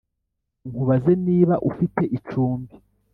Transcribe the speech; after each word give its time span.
nkubaze 0.69 1.11
niba 1.25 1.55
ufite 1.69 2.01
icumbi 2.17 2.73